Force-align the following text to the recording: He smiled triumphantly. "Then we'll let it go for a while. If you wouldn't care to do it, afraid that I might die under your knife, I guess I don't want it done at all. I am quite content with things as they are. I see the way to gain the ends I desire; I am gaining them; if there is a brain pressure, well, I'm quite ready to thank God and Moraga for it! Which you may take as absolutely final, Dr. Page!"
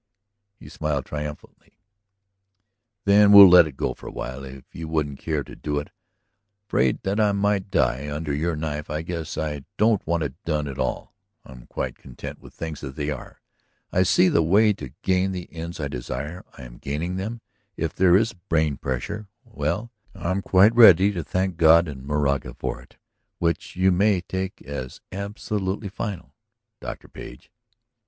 He 0.59 0.67
smiled 0.67 1.05
triumphantly. 1.05 1.77
"Then 3.05 3.31
we'll 3.31 3.47
let 3.47 3.67
it 3.67 3.77
go 3.77 3.93
for 3.93 4.07
a 4.07 4.11
while. 4.11 4.43
If 4.43 4.63
you 4.73 4.87
wouldn't 4.87 5.19
care 5.19 5.43
to 5.43 5.55
do 5.55 5.77
it, 5.77 5.91
afraid 6.65 7.03
that 7.03 7.19
I 7.19 7.33
might 7.33 7.69
die 7.69 8.09
under 8.11 8.33
your 8.33 8.55
knife, 8.55 8.89
I 8.89 9.03
guess 9.03 9.37
I 9.37 9.63
don't 9.77 10.01
want 10.07 10.23
it 10.23 10.33
done 10.43 10.67
at 10.67 10.79
all. 10.79 11.13
I 11.45 11.51
am 11.51 11.67
quite 11.67 11.99
content 11.99 12.39
with 12.41 12.55
things 12.55 12.83
as 12.83 12.95
they 12.95 13.11
are. 13.11 13.41
I 13.91 14.01
see 14.01 14.27
the 14.27 14.41
way 14.41 14.73
to 14.73 14.91
gain 15.03 15.33
the 15.33 15.47
ends 15.53 15.79
I 15.79 15.87
desire; 15.87 16.45
I 16.57 16.63
am 16.63 16.79
gaining 16.79 17.17
them; 17.17 17.41
if 17.77 17.93
there 17.93 18.17
is 18.17 18.31
a 18.31 18.35
brain 18.49 18.77
pressure, 18.77 19.27
well, 19.45 19.91
I'm 20.15 20.41
quite 20.41 20.73
ready 20.73 21.11
to 21.11 21.23
thank 21.23 21.57
God 21.57 21.87
and 21.87 22.03
Moraga 22.07 22.55
for 22.55 22.81
it! 22.81 22.95
Which 23.37 23.75
you 23.75 23.91
may 23.91 24.21
take 24.21 24.63
as 24.63 24.99
absolutely 25.11 25.89
final, 25.89 26.33
Dr. 26.79 27.07
Page!" 27.07 27.51